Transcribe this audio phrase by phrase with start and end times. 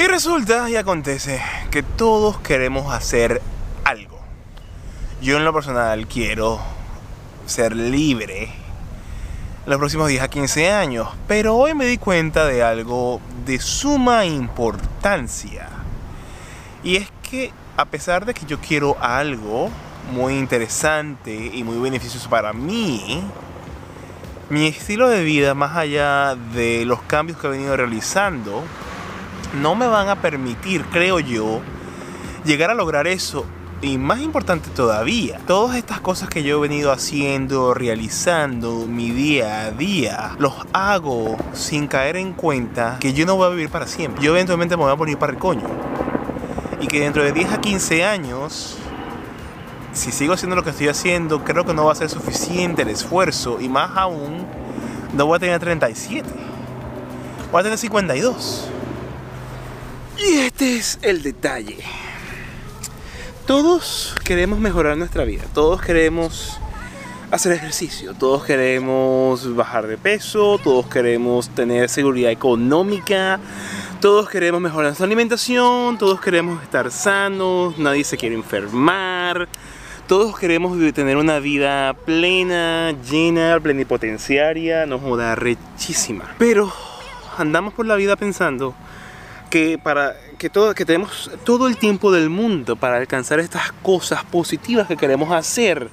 [0.00, 3.42] Y resulta y acontece que todos queremos hacer
[3.84, 4.18] algo.
[5.20, 6.58] Yo en lo personal quiero
[7.44, 8.48] ser libre
[9.66, 14.24] los próximos 10 a 15 años, pero hoy me di cuenta de algo de suma
[14.24, 15.68] importancia.
[16.82, 19.68] Y es que a pesar de que yo quiero algo
[20.14, 23.22] muy interesante y muy beneficioso para mí,
[24.48, 28.64] mi estilo de vida, más allá de los cambios que he venido realizando,
[29.54, 31.60] no me van a permitir, creo yo,
[32.44, 33.44] llegar a lograr eso.
[33.82, 39.62] Y más importante todavía, todas estas cosas que yo he venido haciendo, realizando mi día
[39.62, 43.86] a día, los hago sin caer en cuenta que yo no voy a vivir para
[43.86, 44.22] siempre.
[44.22, 45.66] Yo eventualmente me voy a poner para el coño.
[46.82, 48.76] Y que dentro de 10 a 15 años,
[49.92, 52.88] si sigo haciendo lo que estoy haciendo, creo que no va a ser suficiente el
[52.88, 53.62] esfuerzo.
[53.62, 54.46] Y más aún,
[55.14, 56.28] no voy a tener 37.
[57.50, 58.70] Voy a tener 52.
[60.22, 61.78] Y este es el detalle.
[63.46, 66.58] Todos queremos mejorar nuestra vida, todos queremos
[67.30, 73.40] hacer ejercicio, todos queremos bajar de peso, todos queremos tener seguridad económica,
[74.02, 79.48] todos queremos mejorar nuestra alimentación, todos queremos estar sanos, nadie se quiere enfermar,
[80.06, 86.34] todos queremos tener una vida plena, llena, plenipotenciaria, nos joda rechísima.
[86.38, 86.70] Pero
[87.38, 88.74] andamos por la vida pensando
[89.50, 94.24] que para que todo que tenemos todo el tiempo del mundo para alcanzar estas cosas
[94.24, 95.90] positivas que queremos hacer,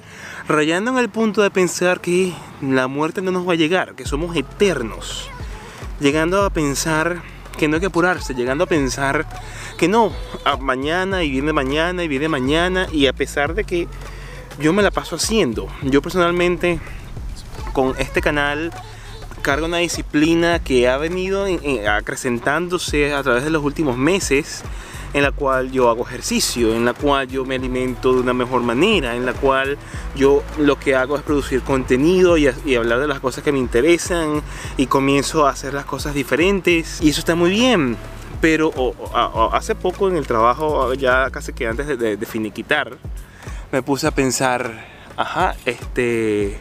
[0.48, 4.06] rayando en el punto de pensar que la muerte no nos va a llegar, que
[4.06, 5.28] somos eternos,
[6.00, 7.22] llegando a pensar
[7.58, 9.26] que no hay que apurarse, llegando a pensar
[9.76, 10.12] que no,
[10.60, 13.88] mañana y viene mañana y viene mañana y a pesar de que
[14.60, 16.80] yo me la paso haciendo, yo personalmente
[17.72, 18.72] con este canal
[19.48, 21.46] carga una disciplina que ha venido
[21.90, 24.62] acrecentándose a través de los últimos meses
[25.14, 28.60] en la cual yo hago ejercicio, en la cual yo me alimento de una mejor
[28.60, 29.78] manera, en la cual
[30.14, 34.42] yo lo que hago es producir contenido y, hablar de las cosas que me interesan
[34.76, 37.96] y comienzo a hacer las cosas diferentes y eso está muy bien.
[38.42, 38.70] Pero
[39.54, 42.98] hace poco en el trabajo, ya casi que antes de, de finiquitar,
[43.72, 44.84] me puse a pensar,
[45.16, 46.60] ajá, este,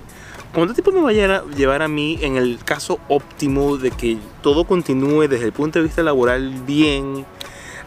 [0.54, 4.64] ¿Cuánto tiempo me va a llevar a mí en el caso óptimo de que todo
[4.64, 7.26] continúe desde el punto de vista laboral bien?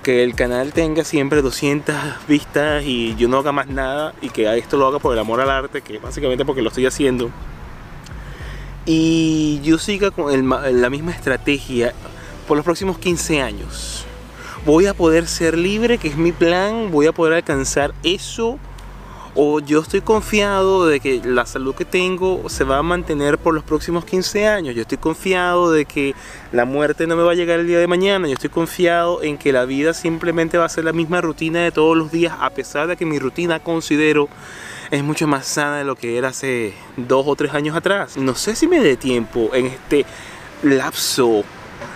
[0.03, 1.97] Que el canal tenga siempre 200
[2.29, 5.41] vistas y yo no haga más nada y que esto lo haga por el amor
[5.41, 7.31] al arte, que básicamente porque lo estoy haciendo.
[8.87, 11.93] Y yo siga con la misma estrategia
[12.47, 14.05] por los próximos 15 años.
[14.65, 18.59] Voy a poder ser libre, que es mi plan, voy a poder alcanzar eso
[19.35, 23.55] o yo estoy confiado de que la salud que tengo se va a mantener por
[23.55, 26.15] los próximos 15 años, yo estoy confiado de que
[26.53, 29.39] la muerte no me va a llegar el día de mañana, yo estoy confiado en
[29.39, 32.51] que la vida simplemente va a ser la misma rutina de todos los días, a
[32.51, 34.29] pesar de que mi rutina considero
[34.91, 38.17] es mucho más sana de lo que era hace dos o tres años atrás.
[38.17, 40.05] No sé si me dé tiempo en este
[40.63, 41.45] lapso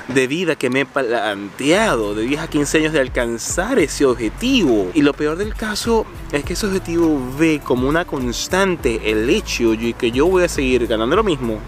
[0.09, 4.91] de vida que me he planteado de 10 a 15 años de alcanzar ese objetivo.
[4.94, 9.70] Y lo peor del caso es que ese objetivo ve como una constante el hecho
[9.70, 11.59] de que yo voy a seguir ganando lo mismo,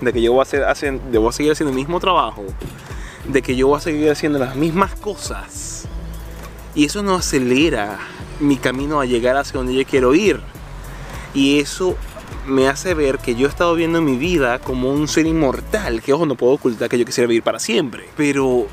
[0.00, 2.44] de que yo voy a, hacer, a seguir haciendo el mismo trabajo,
[3.26, 5.86] de que yo voy a seguir haciendo las mismas cosas.
[6.74, 7.98] Y eso no acelera
[8.40, 10.40] mi camino a llegar hacia donde yo quiero ir.
[11.34, 11.96] Y eso
[12.48, 16.12] me hace ver que yo he estado viendo mi vida como un ser inmortal, que
[16.12, 18.08] ojo, no puedo ocultar que yo quisiera vivir para siempre.
[18.16, 18.66] Pero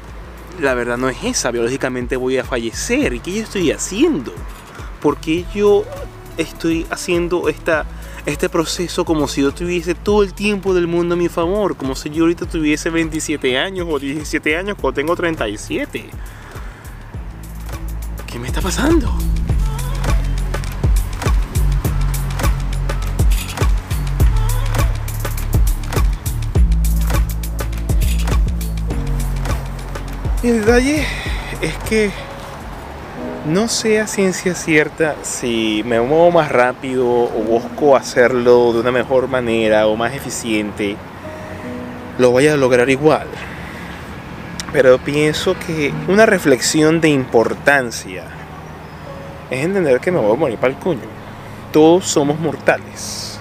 [0.59, 3.14] la verdad no es esa, biológicamente voy a fallecer.
[3.14, 4.34] ¿Y qué yo estoy haciendo?
[5.02, 5.84] ¿Por qué yo
[6.38, 7.85] estoy haciendo esta,
[8.25, 11.75] este proceso como si yo tuviese todo el tiempo del mundo a mi favor?
[11.75, 16.09] Como si yo ahorita tuviese 27 años o 17 años cuando tengo 37.
[18.28, 19.16] ¿Qué me está pasando?
[30.50, 31.03] El detalle
[31.61, 32.11] es que
[33.46, 39.28] no sea ciencia cierta si me muevo más rápido o busco hacerlo de una mejor
[39.28, 40.97] manera o más eficiente,
[42.20, 43.28] lo voy a lograr igual.
[44.72, 48.25] Pero pienso que una reflexión de importancia
[49.49, 51.08] es entender que me voy a morir para el cuño.
[51.72, 53.40] Todos somos mortales.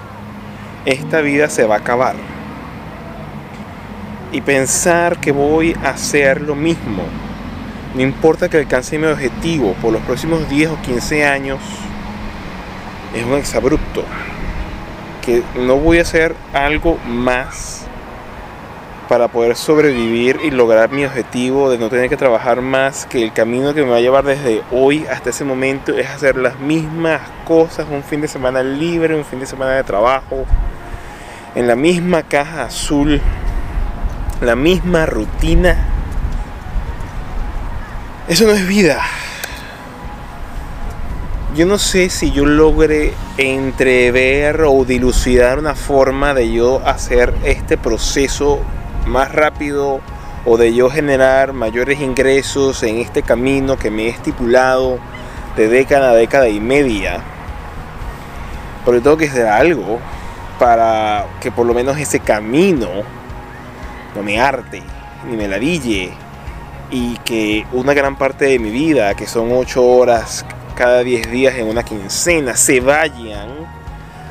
[0.87, 2.34] Esta vida se va a acabar
[4.35, 7.05] y pensar que voy a hacer lo mismo.
[7.95, 11.61] No importa que alcance mi objetivo por los próximos 10 o 15 años,
[13.15, 14.03] es un exabrupto.
[15.25, 17.87] Que no voy a hacer algo más
[19.09, 23.33] para poder sobrevivir y lograr mi objetivo de no tener que trabajar más, que el
[23.33, 27.21] camino que me va a llevar desde hoy hasta ese momento es hacer las mismas
[27.47, 30.45] cosas, un fin de semana libre, un fin de semana de trabajo,
[31.55, 33.21] en la misma caja azul,
[34.41, 35.77] la misma rutina.
[38.29, 39.03] Eso no es vida.
[41.55, 47.79] Yo no sé si yo logre entrever o dilucidar una forma de yo hacer este
[47.79, 48.59] proceso
[49.07, 50.01] más rápido
[50.45, 54.99] o de yo generar mayores ingresos en este camino que me he estipulado
[55.57, 57.23] de década a década y media.
[58.85, 60.01] Pero tengo que hacer algo
[60.59, 62.89] para que por lo menos ese camino
[64.15, 64.83] no me arte
[65.29, 66.13] ni me ladille
[66.91, 70.45] y que una gran parte de mi vida, que son 8 horas
[70.77, 73.49] cada 10 días en una quincena, se vayan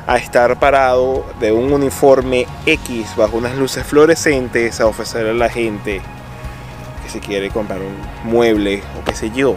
[0.06, 5.48] a estar parado de un uniforme X bajo unas luces fluorescentes a ofrecerle a la
[5.48, 6.00] gente
[7.02, 9.56] que se quiere comprar un mueble o qué sé yo.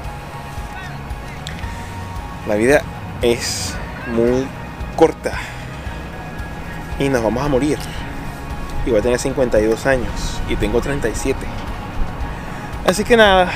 [2.47, 2.81] La vida
[3.21, 3.75] es
[4.13, 4.47] muy
[4.95, 5.33] corta
[7.00, 7.77] y nos vamos a morir.
[8.89, 11.38] Voy a tener 52 años y tengo 37.
[12.86, 13.51] Así que nada,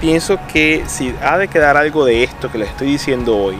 [0.00, 3.56] pienso que si ha de quedar algo de esto que les estoy diciendo hoy,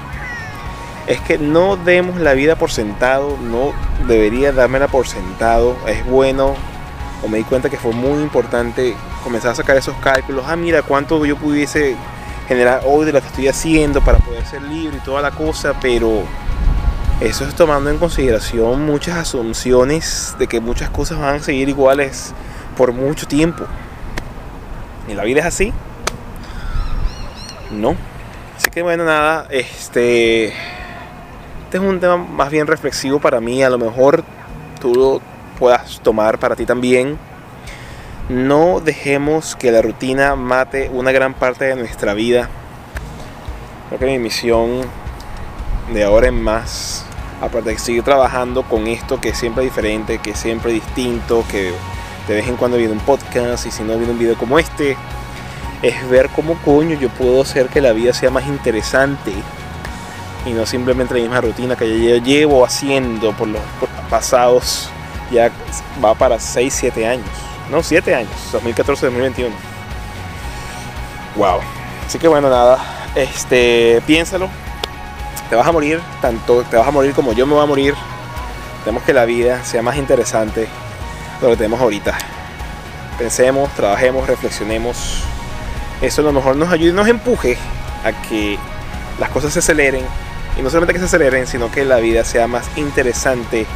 [1.07, 3.73] es que no demos la vida por sentado, no
[4.07, 5.77] debería dármela por sentado.
[5.87, 6.55] Es bueno,
[7.23, 10.45] o me di cuenta que fue muy importante comenzar a sacar esos cálculos.
[10.49, 11.97] Ah, mira, cuánto yo pudiese
[12.49, 15.75] generar hoy de lo que estoy haciendo para poder ser libre y toda la cosa,
[15.81, 16.25] pero
[17.21, 22.33] eso es tomando en consideración muchas asunciones de que muchas cosas van a seguir iguales
[22.77, 23.65] por mucho tiempo.
[25.09, 25.73] ¿Y la vida es así?
[27.73, 27.97] No.
[28.57, 33.69] Así que bueno, nada, este este es un tema más bien reflexivo para mí, a
[33.69, 34.25] lo mejor
[34.81, 35.21] tú lo
[35.59, 37.19] puedas tomar para ti también.
[38.29, 42.49] No dejemos que la rutina mate una gran parte de nuestra vida.
[43.89, 44.83] Creo que mi misión
[45.93, 47.05] de ahora en más,
[47.41, 51.73] aparte de seguir trabajando con esto que es siempre diferente, que es siempre distinto, que
[52.27, 54.97] de vez en cuando viene un podcast y si no viene un video como este,
[55.83, 59.33] es ver cómo coño yo puedo hacer que la vida sea más interesante
[60.45, 63.63] y no simplemente la misma rutina que yo llevo haciendo por los,
[64.11, 64.89] pasados,
[65.31, 65.51] ya
[66.03, 67.27] va para 6, 7 años,
[67.71, 69.51] no 7 años, 2014-2021.
[71.37, 71.61] Wow.
[72.07, 72.79] Así que bueno, nada,
[73.15, 74.49] este, piénsalo.
[75.51, 77.95] Te vas a morir, tanto te vas a morir como yo me voy a morir.
[78.85, 80.69] Tenemos que la vida sea más interesante de
[81.43, 82.17] lo que tenemos ahorita.
[83.19, 85.23] Pensemos, trabajemos, reflexionemos.
[86.01, 87.57] Eso a lo mejor nos ayude y nos empuje
[88.05, 88.59] a que
[89.19, 90.05] las cosas se aceleren
[90.59, 93.67] y no solamente que se aceleren, sino que la vida sea más interesante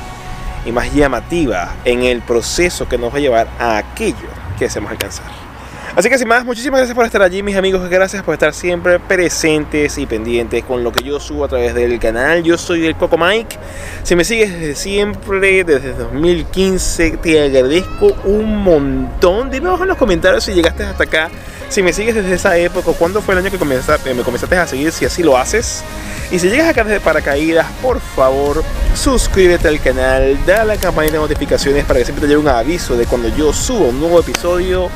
[0.64, 4.28] y más llamativa en el proceso que nos va a llevar a aquello
[4.58, 5.51] que deseamos alcanzar.
[5.94, 7.86] Así que sin más, muchísimas gracias por estar allí, mis amigos.
[7.90, 11.98] Gracias por estar siempre presentes y pendientes con lo que yo subo a través del
[11.98, 12.42] canal.
[12.42, 13.58] Yo soy el Coco Mike.
[14.02, 19.50] Si me sigues desde siempre, desde 2015, te agradezco un montón.
[19.50, 21.30] Dime abajo en los comentarios si llegaste hasta acá.
[21.68, 24.66] Si me sigues desde esa época, ¿cuándo fue el año que comenzaste, me comenzaste a
[24.66, 24.92] seguir?
[24.92, 25.84] Si así lo haces.
[26.30, 31.20] Y si llegas acá desde paracaídas, por favor, suscríbete al canal, da la campanita de
[31.20, 34.88] notificaciones para que siempre te llegue un aviso de cuando yo subo un nuevo episodio.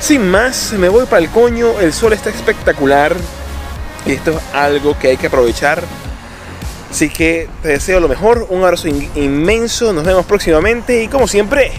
[0.00, 3.16] Sin más, me voy para el coño, el sol está espectacular
[4.04, 5.82] y esto es algo que hay que aprovechar.
[6.90, 11.72] Así que te deseo lo mejor, un abrazo inmenso, nos vemos próximamente y como siempre,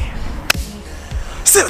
[1.43, 1.63] ¡se